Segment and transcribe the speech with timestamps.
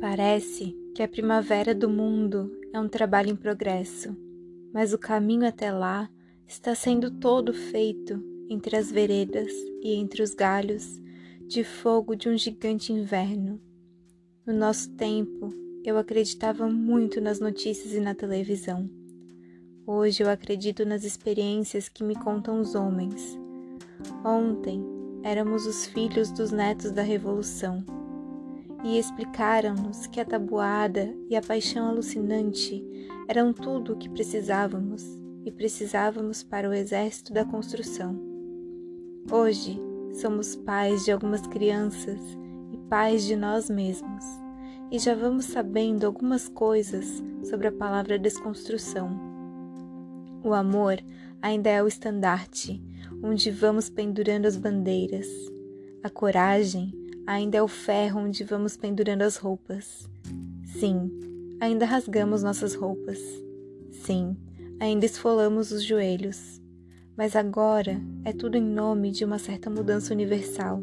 [0.00, 4.16] Parece que a primavera do mundo é um trabalho em progresso,
[4.72, 6.08] mas o caminho até lá
[6.46, 9.50] está sendo todo feito entre as veredas
[9.82, 11.02] e entre os galhos
[11.48, 13.60] de fogo de um gigante inverno.
[14.46, 15.52] No nosso tempo,
[15.84, 18.88] eu acreditava muito nas notícias e na televisão.
[19.84, 23.36] Hoje eu acredito nas experiências que me contam os homens.
[24.24, 24.80] Ontem
[25.24, 27.97] éramos os filhos dos netos da Revolução
[28.84, 32.84] e explicaram-nos que a tabuada e a paixão alucinante
[33.28, 35.04] eram tudo o que precisávamos
[35.44, 38.18] e precisávamos para o exército da construção.
[39.30, 39.80] Hoje
[40.20, 42.20] somos pais de algumas crianças
[42.72, 44.24] e pais de nós mesmos,
[44.90, 49.28] e já vamos sabendo algumas coisas sobre a palavra desconstrução
[50.42, 50.98] o amor
[51.42, 52.80] ainda é o estandarte
[53.22, 55.26] onde vamos pendurando as bandeiras.
[56.02, 56.92] A coragem
[57.28, 60.08] ainda é o ferro onde vamos pendurando as roupas.
[60.64, 61.10] Sim,
[61.60, 63.18] ainda rasgamos nossas roupas.
[63.90, 64.34] Sim,
[64.80, 66.58] ainda esfolamos os joelhos.
[67.14, 70.82] Mas agora é tudo em nome de uma certa mudança universal.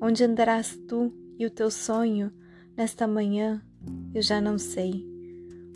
[0.00, 2.30] Onde andarás tu e o teu sonho
[2.76, 3.62] nesta manhã,
[4.14, 5.14] eu já não sei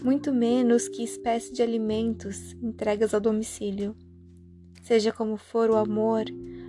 [0.05, 3.97] muito menos que espécie de alimentos entregas ao domicílio.
[4.83, 6.25] Seja como for, o amor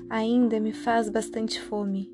[0.09, 2.11] ainda me faz bastante fome,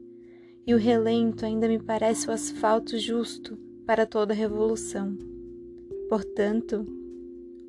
[0.65, 5.15] e o relento ainda me parece o asfalto justo para toda revolução.
[6.09, 6.85] Portanto,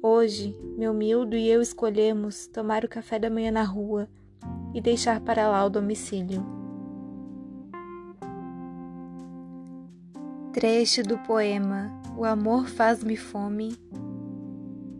[0.03, 4.09] hoje, meu miúdo e eu escolhemos tomar o café da manhã na rua
[4.75, 6.45] e deixar para lá o domicílio.
[10.53, 13.77] Trecho do poema O Amor Faz-me Fome,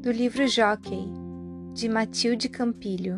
[0.03, 1.09] do livro Jockey,
[1.73, 3.17] de Matilde Campilho.